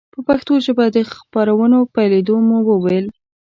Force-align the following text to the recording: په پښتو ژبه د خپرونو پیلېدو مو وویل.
په 0.13 0.19
پښتو 0.27 0.53
ژبه 0.65 0.85
د 0.95 0.97
خپرونو 1.13 1.77
پیلېدو 1.95 2.35
مو 2.47 2.57
وویل. 2.69 3.05